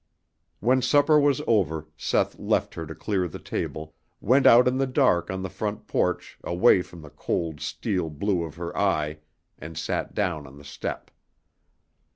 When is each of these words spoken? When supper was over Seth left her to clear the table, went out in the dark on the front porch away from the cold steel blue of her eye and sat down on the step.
When 0.61 0.81
supper 0.81 1.19
was 1.19 1.43
over 1.45 1.85
Seth 1.95 2.39
left 2.39 2.73
her 2.73 2.87
to 2.87 2.95
clear 2.95 3.27
the 3.27 3.37
table, 3.37 3.93
went 4.19 4.47
out 4.47 4.67
in 4.67 4.79
the 4.79 4.87
dark 4.87 5.29
on 5.29 5.43
the 5.43 5.47
front 5.49 5.85
porch 5.85 6.39
away 6.43 6.81
from 6.81 7.03
the 7.03 7.11
cold 7.11 7.59
steel 7.61 8.09
blue 8.09 8.41
of 8.43 8.55
her 8.55 8.75
eye 8.75 9.19
and 9.59 9.77
sat 9.77 10.15
down 10.15 10.47
on 10.47 10.57
the 10.57 10.63
step. 10.65 11.11